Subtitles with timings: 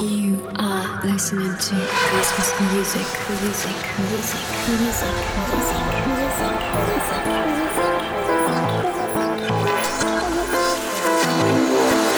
[0.00, 3.06] You are listening to Christmas music,
[3.42, 3.76] music,
[4.10, 4.42] music,
[4.80, 5.14] music,
[5.46, 6.54] music, music,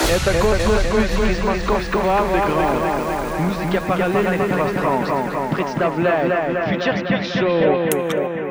[0.09, 0.85] Это космос
[1.29, 2.89] из московского андеграунда.
[3.41, 5.13] Музыка параллельных пространств.
[5.53, 6.33] Представляет
[6.71, 8.46] Future Show.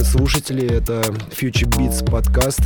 [0.00, 0.70] Интернет-слушатели.
[0.70, 2.60] Это Future Beats подкаст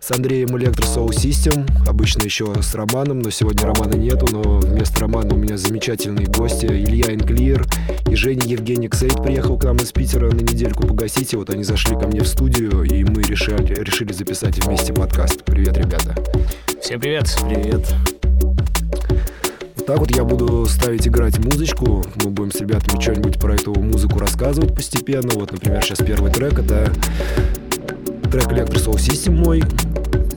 [0.00, 1.66] с Андреем Electro Soul System.
[1.88, 4.26] Обычно еще с Романом, но сегодня Романа нету.
[4.30, 6.66] Но вместо Романа у меня замечательные гости.
[6.66, 7.66] Илья Инклир
[8.10, 11.32] и Женя Евгений Ксейт приехал к нам из Питера на недельку погасить.
[11.32, 15.44] И вот они зашли ко мне в студию, и мы решили, решили записать вместе подкаст.
[15.44, 16.14] Привет, ребята.
[16.80, 17.34] Всем привет.
[17.48, 18.13] Привет.
[19.86, 22.02] Так вот я буду ставить играть музычку.
[22.22, 25.28] Мы будем с ребятами что-нибудь про эту музыку рассказывать постепенно.
[25.34, 26.90] Вот, например, сейчас первый трек это
[28.30, 29.60] трек Electro Soul System мой.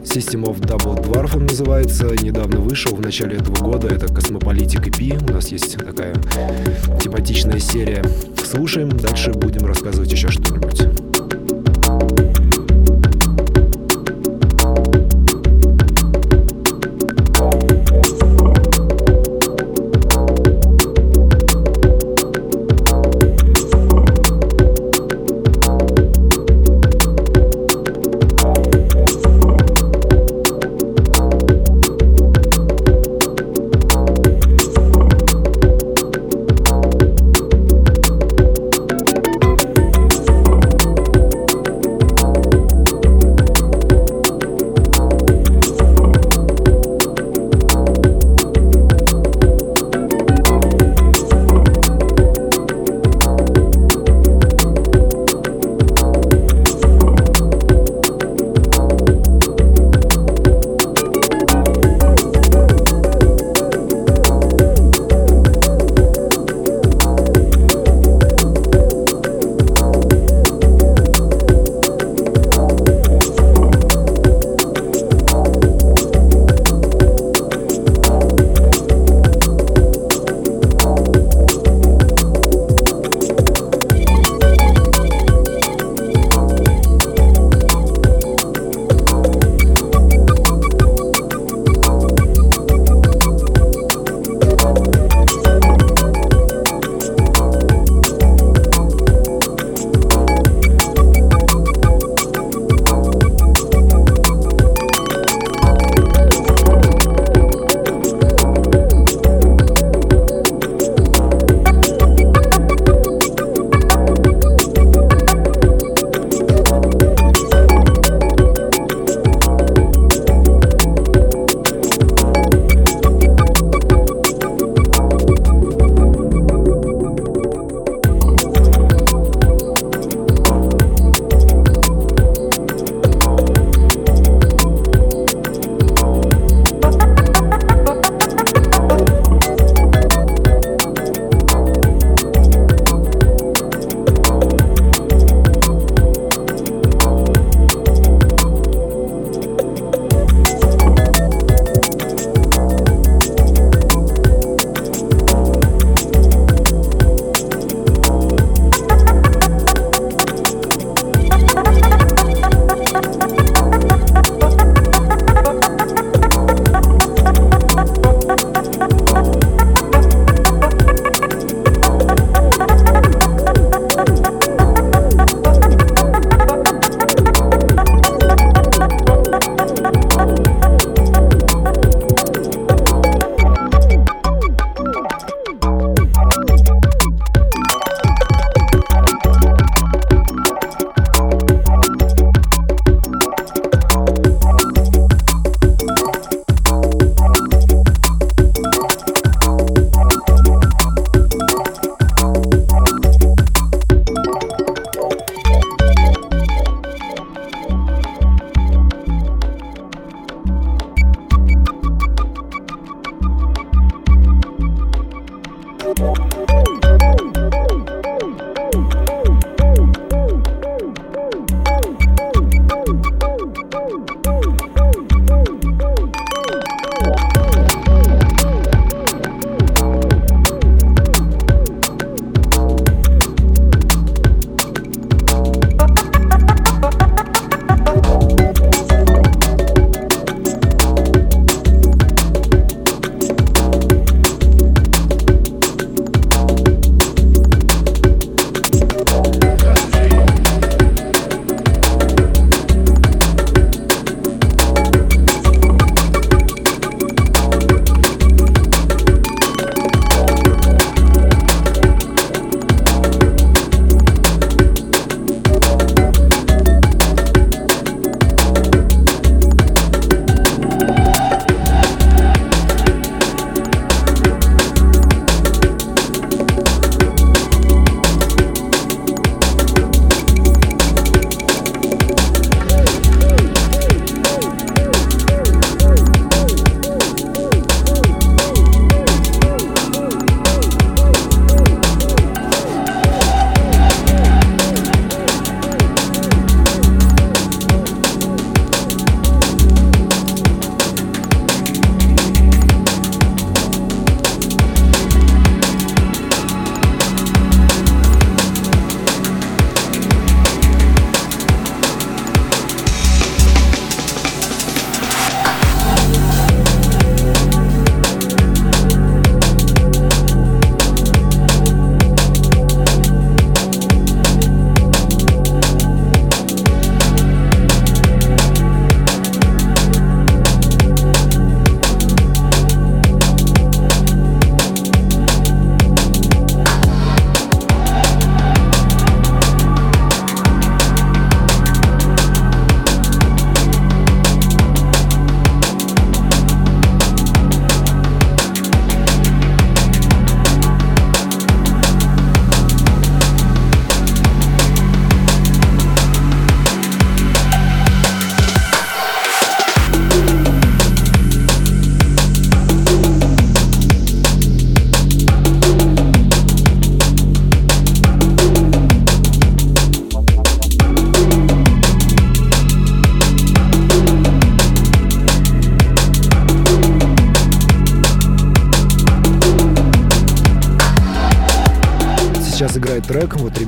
[0.04, 2.08] System of Double Dwarf он называется.
[2.22, 3.88] Недавно вышел в начале этого года.
[3.88, 5.30] Это Космополитик EP.
[5.30, 6.14] У нас есть такая
[7.02, 8.04] тематичная серия.
[8.44, 11.07] Слушаем, дальше будем рассказывать еще что-нибудь.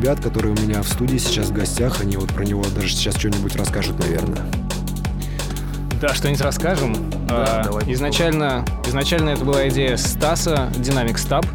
[0.10, 3.16] Ребят, которые у меня в студии сейчас в гостях, они вот про него даже сейчас
[3.16, 4.44] что-нибудь расскажут, наверное.
[6.02, 6.96] Да, что-нибудь расскажем.
[7.28, 11.46] Да, А, давай изначально, изначально это была идея Стаса, Dynamic Stab,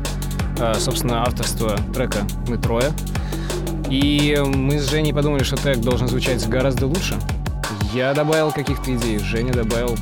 [0.61, 2.93] а, собственно, авторство трека «Мы трое».
[3.91, 7.17] И мы с Женей подумали, что трек должен звучать гораздо лучше.
[7.93, 9.99] Я добавил каких-то идей, Женя добавил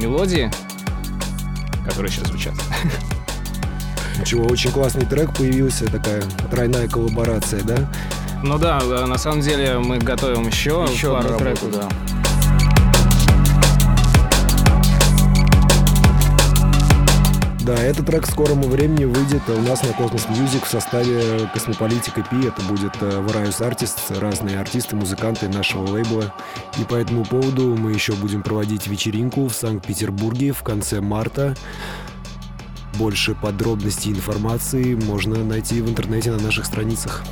[0.00, 0.52] мелодии,
[1.84, 2.54] которые сейчас звучат.
[4.28, 7.90] Ничего, очень классный трек появился, такая тройная коллаборация, да?
[8.42, 11.72] Ну да, а, на самом деле мы готовим еще, Еще пару треков.
[11.72, 11.88] да.
[17.68, 22.22] Да, этот трек к скорому времени выйдет у нас на Cosmos Music в составе Космополитика
[22.22, 22.46] Пи.
[22.46, 26.34] Это будет э, Various Artists, разные артисты, музыканты нашего лейбла.
[26.78, 31.54] И по этому поводу мы еще будем проводить вечеринку в Санкт-Петербурге в конце марта.
[32.98, 37.22] Больше подробностей и информации можно найти в интернете на наших страницах.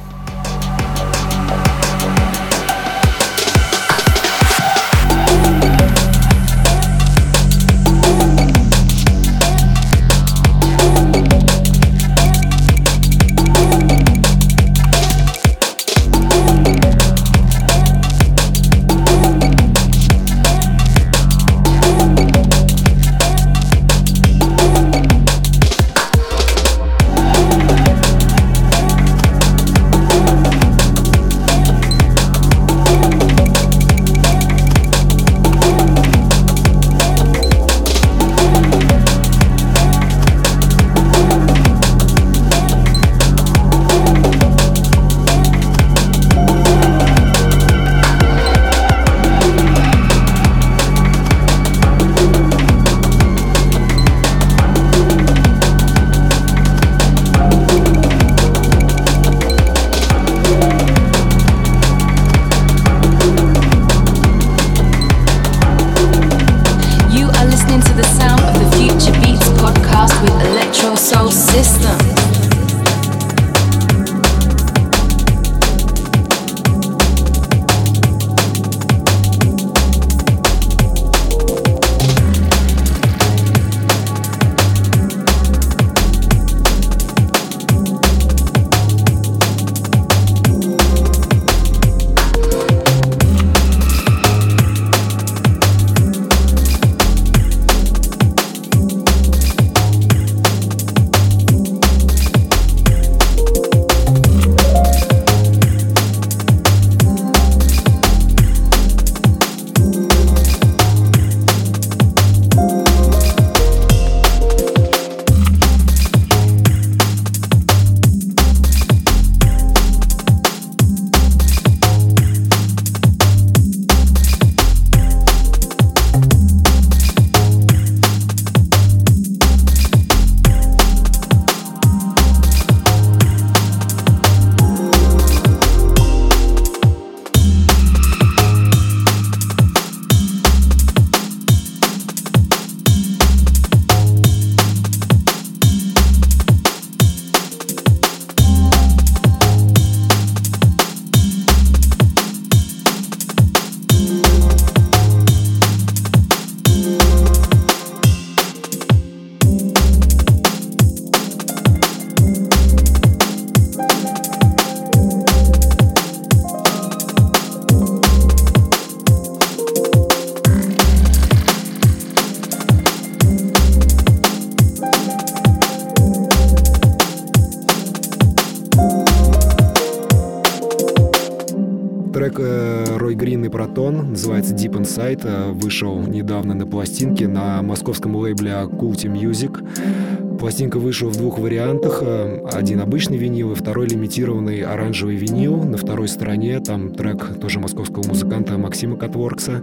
[187.77, 190.39] Московском лейбле Culti Music.
[190.39, 191.99] Пластинка вышла в двух вариантах.
[192.01, 195.63] э, Один обычный винил и второй лимитированный оранжевый винил.
[195.63, 199.63] На второй стороне там трек тоже московского музыканта Максима Катворкса.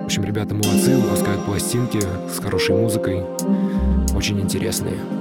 [0.00, 2.00] В общем, ребята молодцы, выпускают пластинки
[2.34, 3.24] с хорошей музыкой.
[4.16, 5.19] Очень интересные.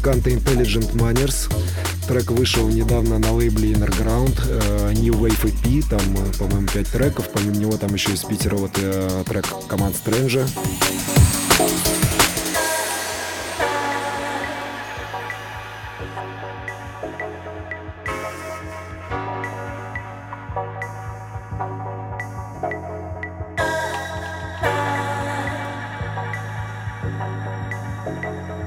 [0.00, 1.52] Музыканта Intelligent Manners.
[2.08, 7.28] Трек вышел недавно на лейбле Innerground, э, New Wave EP, там, э, по-моему, 5 треков.
[7.28, 10.46] Помимо него там еще из Питера вот э, трек команд Стрэнджа.
[28.30, 28.59] Сашей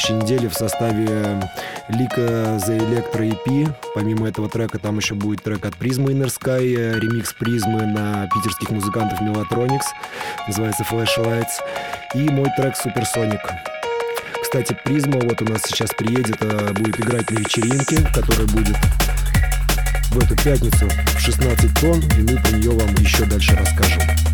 [0.00, 1.40] следующей неделе в составе
[1.88, 3.74] Лика за Электро EP.
[3.94, 8.70] Помимо этого трека там еще будет трек от Призмы Inner Sky, ремикс Призмы на питерских
[8.70, 9.86] музыкантов Melatronics.
[10.46, 11.60] Называется Flashlights.
[12.14, 13.40] И мой трек Supersonic.
[14.42, 18.76] Кстати, Призма вот у нас сейчас приедет, а, будет играть на вечеринке, которая будет
[20.10, 24.29] в эту пятницу в 16 тонн, и мы про нее вам еще дальше расскажем.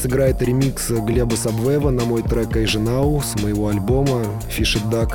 [0.00, 5.14] Сейчас играет ремикс Глеба Сабвева на мой трек Now с моего альбома Fish It Duck.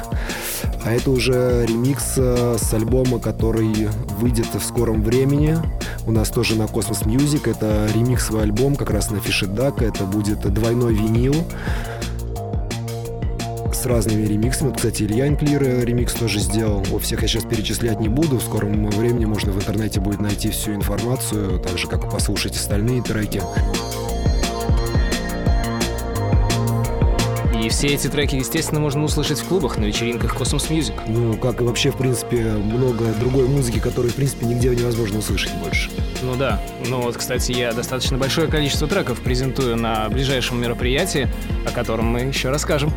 [0.83, 3.87] А это уже ремикс э, с альбома, который
[4.19, 5.57] выйдет в скором времени.
[6.05, 7.49] У нас тоже на Cosmos Music.
[7.49, 9.83] Это ремиксовый альбом как раз на Fish It Duck.
[9.83, 11.35] Это будет двойной винил
[13.73, 14.73] с разными ремиксами.
[14.73, 16.83] Кстати, Илья Инклир ремикс тоже сделал.
[16.91, 18.37] Во всех я сейчас перечислять не буду.
[18.37, 22.55] В скором времени можно в интернете будет найти всю информацию, так же, как и послушать
[22.55, 23.41] остальные треки.
[27.65, 30.93] И все эти треки, естественно, можно услышать в клубах, на вечеринках Cosmos Music.
[31.08, 35.51] Ну, как и вообще, в принципе, много другой музыки, которую, в принципе, нигде невозможно услышать
[35.56, 35.89] больше.
[36.21, 36.62] Ну да.
[36.88, 41.28] Ну вот, кстати, я достаточно большое количество треков презентую на ближайшем мероприятии,
[41.65, 42.93] о котором мы еще расскажем.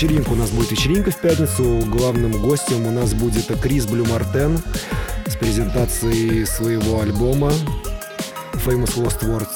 [0.00, 0.32] Вечеринку.
[0.32, 1.82] У нас будет вечеринка в пятницу.
[1.86, 4.58] Главным гостем у нас будет Крис Блю Мартен
[5.26, 7.52] с презентацией своего альбома
[8.64, 9.48] Famous Lost Words.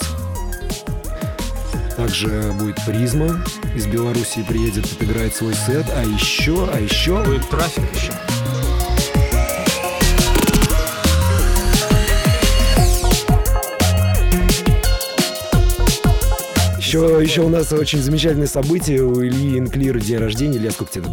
[1.96, 3.42] Также будет Призма
[3.74, 5.86] из Беларуси приедет, отыграет свой сет.
[5.96, 7.24] А еще, а еще...
[7.24, 8.12] Будет трафик еще.
[16.94, 19.02] Еще, еще у нас очень замечательное событие.
[19.02, 20.58] У Ильи Инклира день рождения.
[20.58, 21.06] Илья, сколько тебе?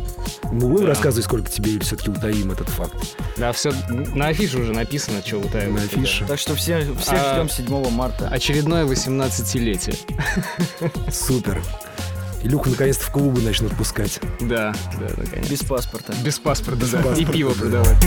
[0.52, 0.90] Мы будем Да.
[0.90, 2.94] рассказывать, сколько тебе, или все-таки утаим этот факт?
[3.38, 5.76] Да, все на афише уже написано, что утаивать.
[5.76, 6.24] На афише.
[6.28, 8.28] Так что все, всех А- ждем 7 марта.
[8.28, 9.96] Очередное 18-летие.
[11.12, 11.60] Супер.
[12.44, 14.20] Илюху наконец-то в клубы начнут пускать.
[14.40, 15.48] Да, да, наконец.
[15.50, 16.14] Без паспорта.
[16.24, 16.98] Без паспорта, да.
[17.00, 17.60] паспорта, И пиво да.
[17.60, 17.98] продавать.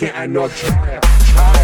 [0.00, 0.98] Can I not try?
[1.26, 1.59] try?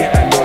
[0.00, 0.39] yeah, I know.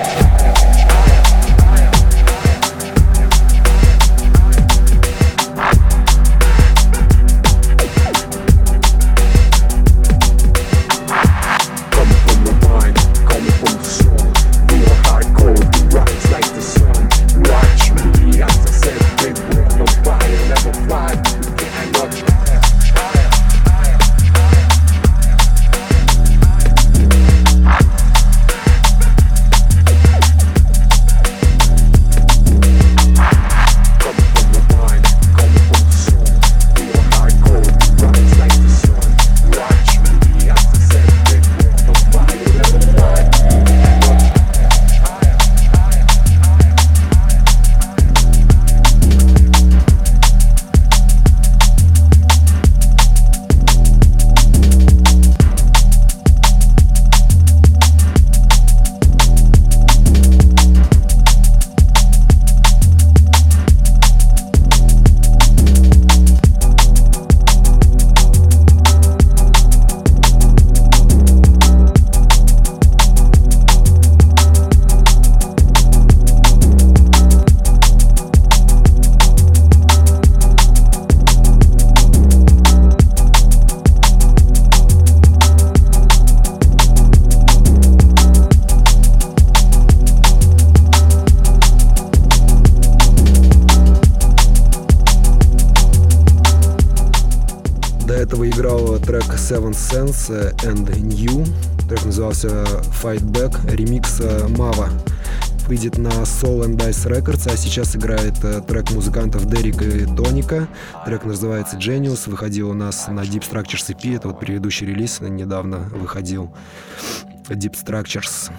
[99.46, 101.46] Seven Sense and New.
[101.88, 102.48] Трек назывался
[103.00, 104.20] Fight Back, ремикс
[104.58, 104.90] Мава.
[105.68, 110.68] Выйдет на Soul and Dice Records, а сейчас играет э, трек музыкантов Дерека и Тоника.
[111.06, 115.78] Трек называется Genius, выходил у нас на Deep Structures EP, это вот предыдущий релиз, недавно
[115.92, 116.52] выходил.
[117.48, 118.52] Deep Structures.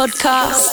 [0.00, 0.69] Podcast.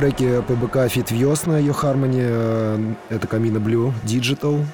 [0.00, 4.64] Треки ПБК Fit Весна, ее Harmony, это Камина Blue, Digital,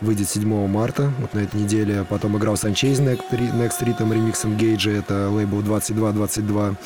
[0.00, 2.06] выйдет 7 марта, вот на этой неделе.
[2.08, 6.76] Потом играл Санчейз Next, Next Rhythm ремикс Engage, это лейбл 2222,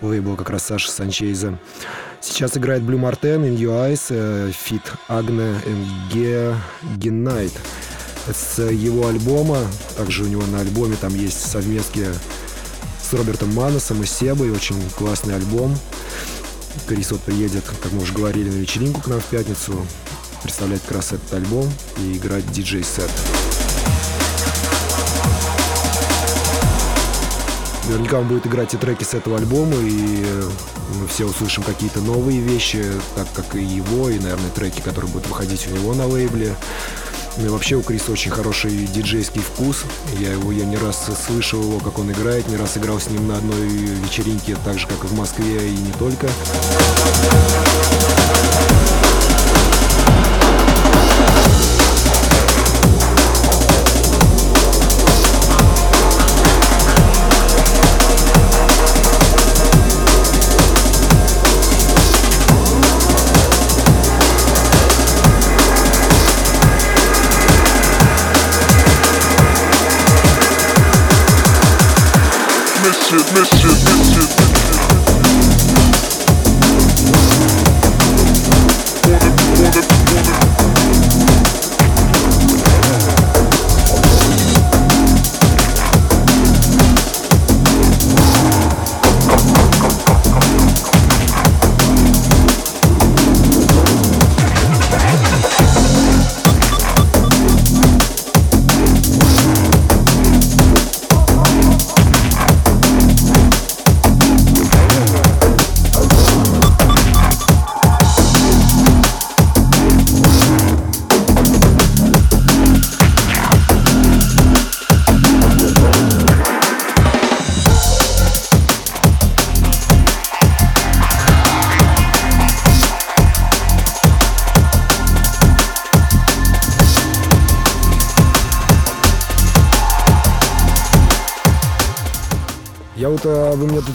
[0.00, 1.56] лейбл как раз Саши Санчейза.
[2.20, 4.10] Сейчас играет Blue Marten, In Your Eyes,
[4.50, 5.54] Fit Agne
[6.98, 7.56] Genite.
[8.26, 9.58] Это с его альбома,
[9.96, 12.06] также у него на альбоме там есть совместки
[13.00, 15.76] с Робертом Маносом и Себой, очень классный альбом.
[16.86, 19.84] Крис вот приедет, как мы уже говорили, на вечеринку к нам в пятницу
[20.44, 21.68] представлять как раз этот альбом
[21.98, 23.10] и играть диджей-сет.
[27.88, 30.24] Наверняка он будет играть и треки с этого альбома, и
[31.00, 32.84] мы все услышим какие-то новые вещи,
[33.16, 36.54] так как и его, и, наверное, треки, которые будут выходить у него на лейбле.
[37.38, 39.84] Ну и вообще у Криса очень хороший диджейский вкус.
[40.18, 43.28] Я его, я не раз слышал его, как он играет, не раз играл с ним
[43.28, 46.28] на одной вечеринке, так же, как и в Москве, и не только.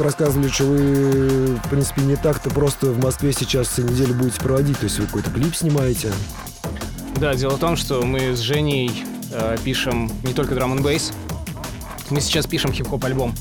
[0.01, 4.77] Тут рассказывали, что вы, в принципе, не так-то просто в Москве сейчас неделю будете проводить.
[4.79, 6.11] То есть вы какой-то клип снимаете?
[7.15, 11.11] Да, дело в том, что мы с Женей э, пишем не только драм н бейс
[12.09, 13.33] мы сейчас пишем хип-хоп альбом.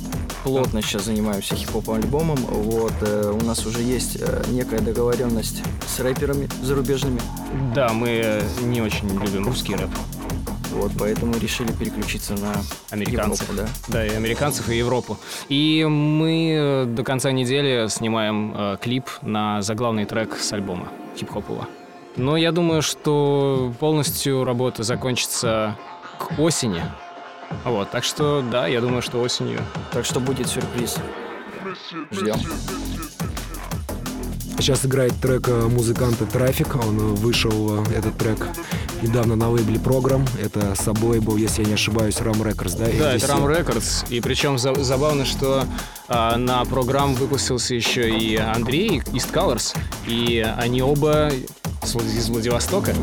[0.44, 2.36] Плотно сейчас занимаемся хип-хоп альбомом.
[2.36, 7.20] Вот э, у нас уже есть э, некая договоренность с рэперами зарубежными.
[7.74, 9.90] Да, мы не очень любим русский рэп.
[10.70, 12.54] Вот, поэтому решили переключиться на
[12.90, 13.48] американцев.
[13.48, 13.92] Европу, да?
[13.92, 15.18] да, и американцев, и Европу.
[15.48, 21.66] И мы э, до конца недели снимаем э, клип на заглавный трек с альбома хип-хопового.
[22.16, 25.76] Но я думаю, что полностью работа закончится
[26.18, 26.82] к осени.
[27.64, 29.60] Вот, так что да, я думаю, что осенью.
[29.92, 30.98] Так что будет сюрприз.
[32.12, 32.36] Ждем.
[34.58, 36.76] Сейчас играет трек э, музыканта Трафик.
[36.76, 38.46] Он вышел, этот трек,
[39.02, 40.26] недавно на лейбле Программ.
[40.42, 42.86] Это саблейбл, если я не ошибаюсь, Ram Records, да?
[42.98, 44.06] Да, это Ram Records.
[44.08, 45.64] И причем за забавно, что
[46.08, 49.76] а, на программ выпустился еще и Андрей, East Colors.
[50.06, 51.30] И они оба
[51.82, 52.94] из Владивостока.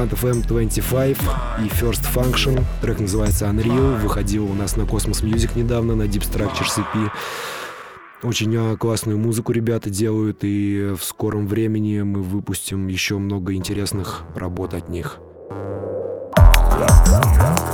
[0.00, 1.18] Музыкантов M25
[1.58, 2.64] и First Function.
[2.80, 7.10] Трек называется Unreal, выходил у нас на Cosmos Music недавно, на Deep Structures EP.
[8.22, 14.22] Очень а, классную музыку ребята делают, и в скором времени мы выпустим еще много интересных
[14.34, 15.18] работ от них.
[16.36, 17.69] feel it for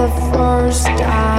[0.00, 1.29] the first time.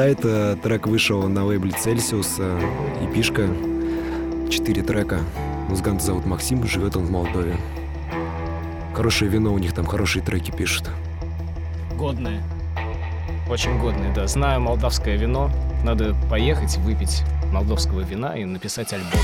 [0.00, 2.40] Э, трек вышел на лейбле Celsius.
[3.02, 3.48] И пишка.
[4.48, 5.18] Четыре трека.
[5.68, 7.56] Музыканта зовут Максим, живет он в Молдове.
[8.94, 10.88] Хорошее вино у них там, хорошие треки пишут.
[11.96, 12.42] Годные.
[13.50, 14.28] Очень годные, да.
[14.28, 15.50] Знаю молдавское вино.
[15.82, 17.22] Надо поехать, выпить
[17.52, 19.20] молдовского вина и написать альбом.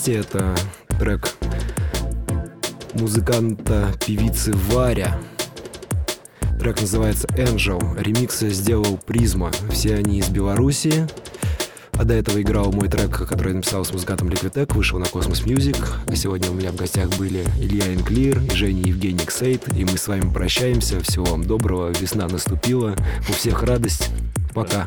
[0.00, 0.14] Подкасте.
[0.14, 0.56] Это
[0.98, 1.34] трек
[2.94, 5.18] музыканта, певицы Варя.
[6.58, 7.80] Трек называется Angel.
[8.02, 9.50] Ремиксы сделал Призма.
[9.70, 11.06] Все они из Беларуси.
[11.92, 15.04] А до этого играл мой трек, который я написал с музыкантом Liquid Tech, вышел на
[15.04, 15.76] Cosmos Music.
[16.06, 19.74] А сегодня у меня в гостях были Илья Инклир Женя Евгений Ксейт.
[19.76, 21.00] И мы с вами прощаемся.
[21.00, 21.90] Всего вам доброго.
[21.90, 22.96] Весна наступила.
[23.28, 24.10] У всех радость.
[24.54, 24.86] Пока.